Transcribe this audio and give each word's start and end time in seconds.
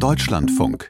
Deutschlandfunk. 0.00 0.88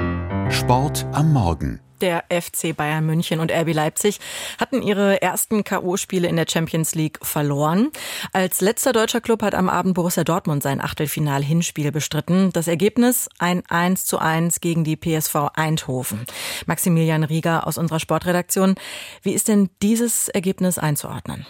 Sport 0.51 1.05
am 1.11 1.33
Morgen. 1.33 1.81
Der 2.01 2.27
FC 2.31 2.77
Bayern 2.77 3.05
München 3.05 3.41
und 3.41 3.51
RB 3.51 3.75
Leipzig 3.75 4.21
hatten 4.57 4.83
ihre 4.83 5.21
ersten 5.21 5.65
K.O.-Spiele 5.65 6.29
in 6.29 6.37
der 6.37 6.47
Champions 6.49 6.95
League 6.95 7.19
verloren. 7.21 7.91
Als 8.33 8.61
letzter 8.61 8.93
deutscher 8.93 9.21
Club 9.21 9.43
hat 9.43 9.57
am 9.57 9.69
Abend 9.69 9.95
Borussia 9.95 10.23
Dortmund 10.23 10.63
sein 10.63 10.81
Achtelfinal-Hinspiel 10.81 11.91
bestritten. 11.91 12.53
Das 12.53 12.69
Ergebnis 12.69 13.29
ein 13.41 13.65
1 13.69 14.07
zu 14.07 14.19
1 14.19 14.61
gegen 14.61 14.85
die 14.85 14.97
PSV 14.97 15.49
Eindhoven. 15.55 16.25
Maximilian 16.67 17.25
Rieger 17.25 17.67
aus 17.67 17.79
unserer 17.79 17.99
Sportredaktion. 17.99 18.77
Wie 19.23 19.33
ist 19.33 19.49
denn 19.49 19.71
dieses 19.83 20.29
Ergebnis 20.29 20.79
einzuordnen? 20.79 21.47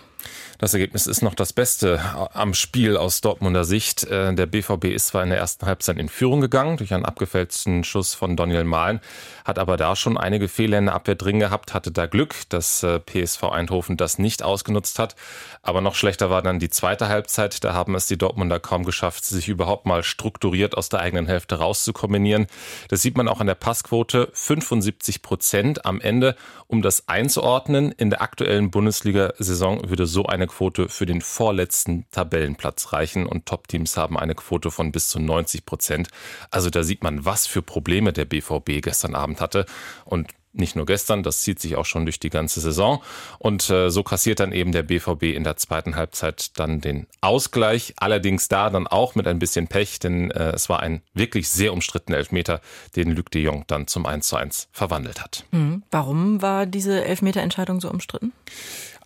Das 0.61 0.75
Ergebnis 0.75 1.07
ist 1.07 1.23
noch 1.23 1.35
das 1.35 1.55
Beste 1.55 2.03
am 2.35 2.53
Spiel 2.53 2.99
aus 2.99 3.23
Dortmunder 3.23 3.65
Sicht. 3.65 4.05
Äh, 4.05 4.35
der 4.35 4.45
BVB 4.45 4.89
ist 4.95 5.07
zwar 5.07 5.23
in 5.23 5.31
der 5.31 5.39
ersten 5.39 5.65
Halbzeit 5.65 5.97
in 5.97 6.11
Führung 6.11 6.43
gegangen 6.43 6.77
durch 6.77 6.93
einen 6.93 7.07
abgefälschten 7.07 7.83
Schuss 7.83 8.13
von 8.13 8.37
Daniel 8.37 8.65
Mahlen, 8.65 9.01
hat 9.47 9.59
aber 9.59 9.79
da 9.79 9.97
schon 9.97 10.19
einige 10.19 10.49
Fehler 10.49 10.77
in 10.77 10.85
der 10.85 10.95
Abwehr 10.95 11.15
drin 11.15 11.41
gehabt, 11.41 11.73
hatte 11.73 11.93
da 11.93 12.05
Glück, 12.05 12.35
dass 12.51 12.83
äh, 12.83 13.01
PSV 13.01 13.45
Eindhoven 13.45 13.97
das 13.97 14.19
nicht 14.19 14.43
ausgenutzt 14.43 14.99
hat. 14.99 15.17
Aber 15.63 15.81
noch 15.81 15.95
schlechter 15.95 16.29
war 16.29 16.43
dann 16.43 16.59
die 16.59 16.69
zweite 16.69 17.09
Halbzeit. 17.09 17.65
Da 17.65 17.73
haben 17.73 17.95
es 17.95 18.07
die 18.07 18.19
Dortmunder 18.19 18.61
kaum 18.61 18.85
geschafft, 18.85 19.25
sich 19.25 19.49
überhaupt 19.49 19.87
mal 19.87 20.03
strukturiert 20.03 20.77
aus 20.77 20.91
der 20.91 21.01
eigenen 21.01 21.27
Hälfte 21.27 21.55
rauszukombinieren. 21.55 22.49
Das 22.89 23.01
sieht 23.01 23.17
man 23.17 23.29
auch 23.29 23.41
an 23.41 23.47
der 23.47 23.55
Passquote. 23.55 24.29
75 24.35 25.23
Prozent 25.23 25.87
am 25.87 26.03
Ende. 26.03 26.37
Um 26.67 26.83
das 26.83 27.09
einzuordnen, 27.09 27.93
in 27.93 28.11
der 28.11 28.21
aktuellen 28.21 28.71
Bundesliga-Saison 28.71 29.89
würde 29.89 30.07
so 30.07 30.27
eine 30.27 30.50
Quote 30.51 30.89
für 30.89 31.07
den 31.07 31.21
vorletzten 31.21 32.07
Tabellenplatz 32.11 32.93
reichen 32.93 33.27
und 33.27 33.47
Top-Teams 33.47 33.97
haben 33.97 34.19
eine 34.19 34.35
Quote 34.35 34.71
von 34.71 34.93
bis 34.93 35.09
zu 35.09 35.21
90 35.21 35.65
Prozent. 35.65 36.09
Also 36.51 36.71
da 36.71 36.83
sieht 36.83 37.03
man, 37.03 37.25
was 37.25 37.47
für 37.47 37.63
Probleme 37.63 38.13
der 38.13 38.25
BVB 38.25 38.83
gestern 38.83 39.15
Abend 39.15 39.41
hatte 39.41 39.67
und 40.05 40.29
nicht 40.53 40.75
nur 40.75 40.87
gestern, 40.87 41.23
das 41.23 41.43
zieht 41.43 41.61
sich 41.61 41.77
auch 41.77 41.87
schon 41.87 42.05
durch 42.05 42.19
die 42.19 42.31
ganze 42.31 42.61
Saison. 42.61 43.03
Und 43.39 43.71
äh, 43.71 43.91
so 43.91 44.03
kassiert 44.03 44.41
dann 44.41 44.53
eben 44.53 44.73
der 44.73 44.83
BVB 44.83 45.23
in 45.35 45.45
der 45.45 45.57
zweiten 45.57 45.95
Halbzeit 45.95 46.59
dann 46.59 46.81
den 46.81 47.07
Ausgleich. 47.21 47.95
Allerdings 47.99 48.49
da 48.49 48.69
dann 48.71 48.87
auch 48.87 49.15
mit 49.15 49.29
ein 49.29 49.39
bisschen 49.39 49.69
Pech, 49.69 50.01
denn 50.01 50.31
äh, 50.33 50.51
es 50.51 50.69
war 50.69 50.81
ein 50.81 51.03
wirklich 51.15 51.49
sehr 51.49 51.73
umstrittener 51.73 52.19
Elfmeter, 52.19 52.61
den 52.97 53.13
Luc 53.13 53.31
de 53.31 53.43
Jong 53.43 53.65
dann 53.69 53.87
zum 53.87 54.07
1 54.07 54.27
zu 54.27 54.37
1 54.37 54.69
verwandelt 54.73 55.23
hat. 55.23 55.45
Mhm. 55.53 55.85
Warum 55.91 56.43
war 56.43 56.67
diese 56.67 57.05
Elfmeterentscheidung 57.05 57.81
so 57.81 57.89
umstritten? 57.89 58.33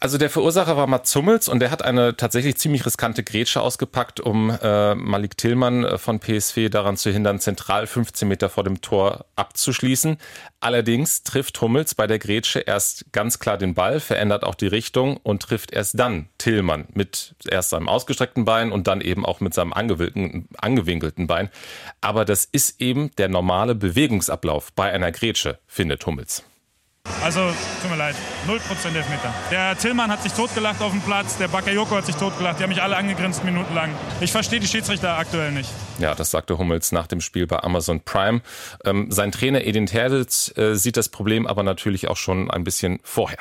Also 0.00 0.18
der 0.18 0.28
Verursacher 0.28 0.76
war 0.76 0.86
Mats 0.86 1.14
Hummels 1.14 1.48
und 1.48 1.60
der 1.60 1.70
hat 1.70 1.82
eine 1.82 2.16
tatsächlich 2.16 2.56
ziemlich 2.56 2.84
riskante 2.84 3.22
Grätsche 3.22 3.60
ausgepackt, 3.60 4.20
um 4.20 4.50
äh, 4.50 4.94
Malik 4.94 5.36
Tillmann 5.36 5.84
äh, 5.84 5.98
von 5.98 6.20
PSV 6.20 6.68
daran 6.70 6.96
zu 6.96 7.10
hindern, 7.10 7.38
zentral 7.38 7.86
15 7.86 8.28
Meter 8.28 8.50
vor 8.50 8.64
dem 8.64 8.80
Tor 8.80 9.24
abzuschließen. 9.36 10.18
Allerdings 10.60 11.22
trifft 11.22 11.60
Hummels 11.60 11.94
bei 11.94 12.06
der 12.06 12.18
Grätsche 12.18 12.60
erst 12.60 13.12
ganz 13.12 13.38
klar 13.38 13.56
den 13.56 13.74
Ball, 13.74 14.00
verändert 14.00 14.44
auch 14.44 14.54
die 14.54 14.66
Richtung 14.66 15.16
und 15.18 15.42
trifft 15.42 15.72
erst 15.72 15.98
dann 15.98 16.28
Tillmann 16.38 16.86
mit 16.92 17.34
erst 17.48 17.70
seinem 17.70 17.88
ausgestreckten 17.88 18.44
Bein 18.44 18.72
und 18.72 18.86
dann 18.86 19.00
eben 19.00 19.24
auch 19.24 19.40
mit 19.40 19.54
seinem 19.54 19.72
angewinkelten 19.72 21.26
Bein. 21.26 21.50
Aber 22.00 22.24
das 22.24 22.44
ist 22.44 22.80
eben 22.80 23.10
der 23.16 23.28
normale 23.28 23.74
Bewegungsablauf 23.74 24.72
bei 24.72 24.92
einer 24.92 25.12
Grätsche, 25.12 25.58
findet 25.66 26.04
Hummels. 26.04 26.44
Also, 27.24 27.40
tut 27.80 27.90
mir 27.90 27.96
leid, 27.96 28.16
0% 28.46 28.58
Elfmeter. 28.94 29.32
Der 29.50 29.78
Tillmann 29.78 30.10
hat 30.10 30.22
sich 30.22 30.34
totgelacht 30.34 30.82
auf 30.82 30.90
dem 30.92 31.00
Platz, 31.00 31.38
der 31.38 31.48
Bakayoko 31.48 31.96
hat 31.96 32.04
sich 32.04 32.16
totgelacht, 32.16 32.58
die 32.58 32.64
haben 32.64 32.68
mich 32.68 32.82
alle 32.82 32.96
angegrinst 32.96 33.44
minutenlang. 33.44 33.94
Ich 34.20 34.30
verstehe 34.30 34.60
die 34.60 34.66
Schiedsrichter 34.66 35.16
aktuell 35.16 35.50
nicht. 35.50 35.70
Ja, 35.98 36.14
das 36.14 36.30
sagte 36.30 36.58
Hummels 36.58 36.92
nach 36.92 37.06
dem 37.06 37.22
Spiel 37.22 37.46
bei 37.46 37.62
Amazon 37.62 38.00
Prime. 38.00 38.42
Ähm, 38.84 39.10
sein 39.10 39.32
Trainer 39.32 39.64
Edin 39.64 39.86
Terzic 39.86 40.56
äh, 40.58 40.74
sieht 40.74 40.98
das 40.98 41.08
Problem 41.08 41.46
aber 41.46 41.62
natürlich 41.62 42.08
auch 42.08 42.18
schon 42.18 42.50
ein 42.50 42.62
bisschen 42.62 43.00
vorher. 43.02 43.38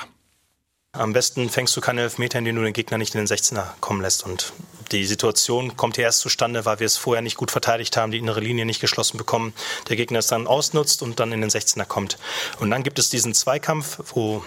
Am 0.94 1.12
besten 1.12 1.50
fängst 1.50 1.76
du 1.76 1.82
keine 1.82 2.04
Elfmeter, 2.04 2.40
indem 2.40 2.56
du 2.56 2.64
den 2.64 2.72
Gegner 2.74 2.98
nicht 2.98 3.16
in 3.16 3.26
den 3.26 3.28
16er 3.28 3.66
kommen 3.82 4.02
lässt. 4.02 4.24
Und 4.24 4.54
die 4.92 5.06
Situation 5.06 5.78
kommt 5.78 5.96
hier 5.96 6.06
erst 6.06 6.20
zustande, 6.20 6.66
weil 6.66 6.80
wir 6.80 6.88
es 6.88 6.98
vorher 6.98 7.22
nicht 7.22 7.38
gut 7.38 7.52
verteidigt 7.52 7.98
haben, 7.98 8.12
die 8.12 8.18
innere 8.18 8.40
Linie 8.40 8.66
nicht 8.66 8.82
geschlossen 8.82 9.18
bekommen. 9.18 9.54
Der 9.90 9.96
Gegner 9.96 10.20
es 10.20 10.28
dann 10.28 10.48
ausnutzt 10.48 11.02
und 11.02 11.20
dann 11.20 11.32
in 11.32 11.42
den 11.42 11.50
16er 11.50 11.86
kommt. 11.86 12.18
Und 12.60 12.72
dann 12.72 12.84
gibt 12.84 13.00
es 13.00 13.10
diesen 13.10 13.34
Zweikampf, 13.34 14.00
wo 14.14 14.44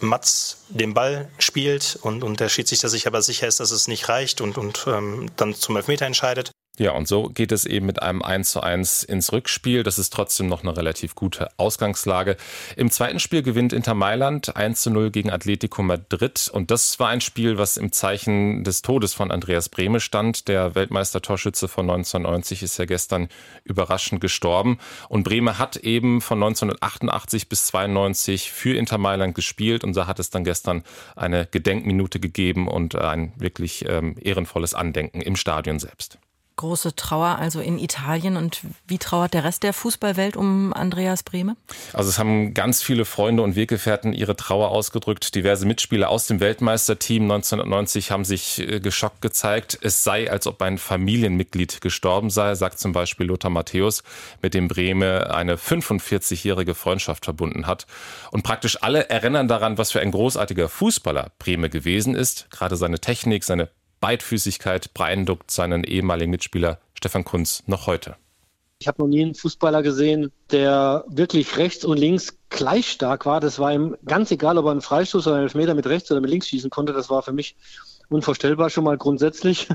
Mats 0.00 0.58
den 0.68 0.94
Ball 0.94 1.28
spielt 1.38 1.98
und, 2.02 2.22
und 2.22 2.40
der 2.40 2.48
Schiedsrichter 2.48 2.88
sich 2.88 3.06
aber 3.06 3.22
sicher 3.22 3.46
ist, 3.46 3.60
dass 3.60 3.70
es 3.70 3.88
nicht 3.88 4.08
reicht 4.08 4.40
und, 4.40 4.56
und 4.56 4.86
ähm, 4.86 5.30
dann 5.36 5.54
zum 5.54 5.76
Elfmeter 5.76 6.06
entscheidet. 6.06 6.50
Ja, 6.80 6.92
und 6.92 7.06
so 7.06 7.24
geht 7.24 7.52
es 7.52 7.66
eben 7.66 7.84
mit 7.84 8.00
einem 8.00 8.22
1 8.22 8.52
zu 8.52 8.62
1 8.62 9.02
ins 9.02 9.34
Rückspiel. 9.34 9.82
Das 9.82 9.98
ist 9.98 10.14
trotzdem 10.14 10.46
noch 10.46 10.62
eine 10.62 10.74
relativ 10.74 11.14
gute 11.14 11.48
Ausgangslage. 11.58 12.38
Im 12.74 12.90
zweiten 12.90 13.20
Spiel 13.20 13.42
gewinnt 13.42 13.74
Inter 13.74 13.92
Mailand 13.92 14.56
1 14.56 14.80
zu 14.80 14.90
0 14.90 15.10
gegen 15.10 15.28
Atletico 15.28 15.82
Madrid. 15.82 16.50
Und 16.50 16.70
das 16.70 16.98
war 16.98 17.10
ein 17.10 17.20
Spiel, 17.20 17.58
was 17.58 17.76
im 17.76 17.92
Zeichen 17.92 18.64
des 18.64 18.80
Todes 18.80 19.12
von 19.12 19.30
Andreas 19.30 19.68
Brehme 19.68 20.00
stand. 20.00 20.48
Der 20.48 20.74
Weltmeister-Torschütze 20.74 21.68
von 21.68 21.84
1990 21.84 22.62
ist 22.62 22.78
ja 22.78 22.86
gestern 22.86 23.28
überraschend 23.64 24.22
gestorben. 24.22 24.78
Und 25.10 25.24
Brehme 25.24 25.58
hat 25.58 25.76
eben 25.76 26.22
von 26.22 26.42
1988 26.42 27.50
bis 27.50 27.66
92 27.66 28.52
für 28.52 28.74
Inter 28.74 28.96
Mailand 28.96 29.34
gespielt. 29.34 29.84
Und 29.84 29.94
da 29.98 30.06
hat 30.06 30.18
es 30.18 30.30
dann 30.30 30.44
gestern 30.44 30.84
eine 31.14 31.44
Gedenkminute 31.44 32.20
gegeben 32.20 32.68
und 32.68 32.94
ein 32.94 33.34
wirklich 33.36 33.84
ähm, 33.86 34.16
ehrenvolles 34.18 34.72
Andenken 34.72 35.20
im 35.20 35.36
Stadion 35.36 35.78
selbst 35.78 36.18
große 36.60 36.94
Trauer 36.94 37.38
also 37.38 37.60
in 37.60 37.78
Italien. 37.78 38.36
Und 38.36 38.60
wie 38.86 38.98
trauert 38.98 39.34
der 39.34 39.44
Rest 39.44 39.62
der 39.62 39.72
Fußballwelt 39.72 40.36
um 40.36 40.72
Andreas 40.72 41.22
Brehme? 41.22 41.56
Also 41.92 42.10
es 42.10 42.18
haben 42.18 42.54
ganz 42.54 42.82
viele 42.82 43.04
Freunde 43.04 43.42
und 43.42 43.56
Weggefährten 43.56 44.12
ihre 44.12 44.36
Trauer 44.36 44.70
ausgedrückt. 44.70 45.34
Diverse 45.34 45.66
Mitspieler 45.66 46.10
aus 46.10 46.26
dem 46.26 46.40
Weltmeisterteam 46.40 47.22
1990 47.22 48.10
haben 48.10 48.24
sich 48.24 48.60
äh, 48.60 48.80
geschockt 48.80 49.22
gezeigt. 49.22 49.78
Es 49.80 50.04
sei, 50.04 50.30
als 50.30 50.46
ob 50.46 50.60
ein 50.62 50.76
Familienmitglied 50.76 51.80
gestorben 51.80 52.28
sei, 52.28 52.54
sagt 52.54 52.78
zum 52.78 52.92
Beispiel 52.92 53.26
Lothar 53.26 53.50
Matthäus, 53.50 54.02
mit 54.42 54.52
dem 54.52 54.68
Brehme 54.68 55.34
eine 55.34 55.56
45-jährige 55.56 56.74
Freundschaft 56.74 57.24
verbunden 57.24 57.66
hat. 57.66 57.86
Und 58.30 58.42
praktisch 58.42 58.82
alle 58.82 59.08
erinnern 59.08 59.48
daran, 59.48 59.78
was 59.78 59.92
für 59.92 60.00
ein 60.00 60.10
großartiger 60.10 60.68
Fußballer 60.68 61.32
Brehme 61.38 61.70
gewesen 61.70 62.14
ist. 62.14 62.50
Gerade 62.50 62.76
seine 62.76 63.00
Technik, 63.00 63.44
seine 63.44 63.70
Beidfüßigkeit 64.00 64.94
beeindruckt 64.94 65.50
seinen 65.50 65.84
ehemaligen 65.84 66.30
Mitspieler 66.30 66.80
Stefan 66.94 67.24
Kunz 67.24 67.62
noch 67.66 67.86
heute. 67.86 68.16
Ich 68.78 68.88
habe 68.88 69.02
noch 69.02 69.08
nie 69.08 69.22
einen 69.22 69.34
Fußballer 69.34 69.82
gesehen, 69.82 70.32
der 70.50 71.04
wirklich 71.06 71.58
rechts 71.58 71.84
und 71.84 71.98
links 71.98 72.38
gleich 72.48 72.90
stark 72.90 73.26
war. 73.26 73.38
Das 73.38 73.58
war 73.58 73.72
ihm 73.74 73.94
ganz 74.06 74.30
egal, 74.30 74.56
ob 74.56 74.64
er 74.64 74.70
einen 74.70 74.80
Freistoß 74.80 75.26
oder 75.26 75.36
einen 75.36 75.44
Elfmeter 75.44 75.74
mit 75.74 75.86
rechts 75.86 76.10
oder 76.10 76.22
mit 76.22 76.30
links 76.30 76.48
schießen 76.48 76.70
konnte. 76.70 76.94
Das 76.94 77.10
war 77.10 77.22
für 77.22 77.34
mich 77.34 77.56
unvorstellbar 78.08 78.70
schon 78.70 78.84
mal 78.84 78.96
grundsätzlich. 78.96 79.68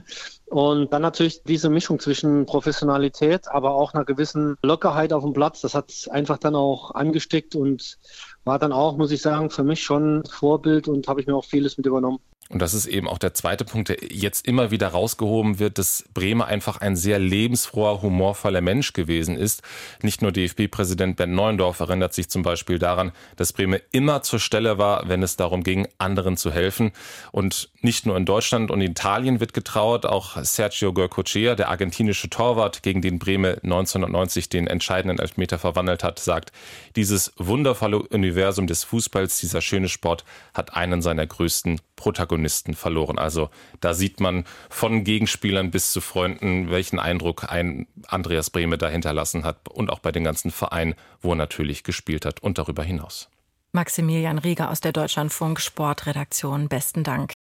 Und 0.45 0.91
dann 0.91 1.01
natürlich 1.01 1.43
diese 1.43 1.69
Mischung 1.69 1.99
zwischen 1.99 2.45
Professionalität, 2.45 3.47
aber 3.47 3.71
auch 3.75 3.93
einer 3.93 4.05
gewissen 4.05 4.57
Lockerheit 4.63 5.13
auf 5.13 5.23
dem 5.23 5.33
Platz. 5.33 5.61
Das 5.61 5.75
hat 5.75 5.91
einfach 6.09 6.37
dann 6.37 6.55
auch 6.55 6.91
angesteckt 6.91 7.55
und 7.55 7.97
war 8.43 8.59
dann 8.59 8.71
auch, 8.71 8.97
muss 8.97 9.11
ich 9.11 9.21
sagen, 9.21 9.49
für 9.49 9.63
mich 9.63 9.83
schon 9.83 10.23
Vorbild 10.25 10.87
und 10.87 11.07
habe 11.07 11.21
ich 11.21 11.27
mir 11.27 11.35
auch 11.35 11.45
vieles 11.45 11.77
mit 11.77 11.85
übernommen. 11.85 12.19
Und 12.49 12.61
das 12.61 12.75
ist 12.75 12.85
eben 12.85 13.07
auch 13.07 13.17
der 13.17 13.33
zweite 13.33 13.65
Punkt, 13.65 13.89
der 13.89 13.97
jetzt 14.11 14.47
immer 14.47 14.69
wieder 14.69 14.89
rausgehoben 14.89 15.57
wird, 15.57 15.79
dass 15.79 16.05
Bremer 16.13 16.45
einfach 16.45 16.77
ein 16.77 16.95
sehr 16.95 17.17
lebensfroher, 17.17 18.03
humorvoller 18.03 18.61
Mensch 18.61 18.93
gewesen 18.93 19.35
ist. 19.35 19.63
Nicht 20.03 20.21
nur 20.21 20.31
DFB-Präsident 20.31 21.17
Bernd 21.17 21.33
Neuendorf 21.33 21.79
erinnert 21.79 22.13
sich 22.13 22.29
zum 22.29 22.43
Beispiel 22.43 22.77
daran, 22.77 23.13
dass 23.35 23.51
Bremer 23.51 23.79
immer 23.91 24.21
zur 24.21 24.39
Stelle 24.39 24.77
war, 24.77 25.09
wenn 25.09 25.23
es 25.23 25.37
darum 25.37 25.63
ging, 25.63 25.87
anderen 25.97 26.37
zu 26.37 26.51
helfen. 26.51 26.91
Und 27.31 27.71
nicht 27.85 28.05
nur 28.05 28.17
in 28.17 28.25
Deutschland 28.25 28.69
und 28.69 28.81
Italien 28.81 29.39
wird 29.39 29.53
getraut, 29.53 30.05
auch 30.05 30.35
Sergio 30.43 30.91
Goycochea, 30.91 31.55
der 31.55 31.69
argentinische 31.69 32.29
Torwart, 32.29 32.83
gegen 32.83 33.01
den 33.01 33.19
Bremer 33.19 33.55
1990 33.63 34.49
den 34.49 34.67
entscheidenden 34.67 35.19
Elfmeter 35.19 35.57
verwandelt 35.57 36.03
hat, 36.03 36.19
sagt, 36.19 36.51
dieses 36.97 37.31
wundervolle 37.37 37.99
Universum 37.99 38.67
des 38.67 38.83
Fußballs, 38.83 39.39
dieser 39.39 39.61
schöne 39.61 39.87
Sport, 39.87 40.25
hat 40.53 40.75
einen 40.75 41.01
seiner 41.01 41.25
größten 41.25 41.79
Protagonisten 41.95 42.73
verloren. 42.73 43.17
Also 43.17 43.49
da 43.79 43.93
sieht 43.93 44.19
man 44.19 44.43
von 44.69 45.05
Gegenspielern 45.05 45.71
bis 45.71 45.93
zu 45.93 46.01
Freunden, 46.01 46.69
welchen 46.69 46.99
Eindruck 46.99 47.49
ein 47.49 47.87
Andreas 48.07 48.49
Brehme 48.49 48.77
da 48.77 48.89
hinterlassen 48.89 49.45
hat 49.45 49.69
und 49.69 49.89
auch 49.89 49.99
bei 49.99 50.11
den 50.11 50.25
ganzen 50.25 50.51
Vereinen, 50.51 50.95
wo 51.21 51.31
er 51.31 51.35
natürlich 51.37 51.83
gespielt 51.83 52.25
hat 52.25 52.43
und 52.43 52.57
darüber 52.57 52.83
hinaus. 52.83 53.29
Maximilian 53.73 54.39
Rieger 54.39 54.71
aus 54.71 54.81
der 54.81 54.93
Deutschlandfunk 54.93 55.59
Sportredaktion, 55.59 56.67
besten 56.67 57.03
Dank. 57.03 57.35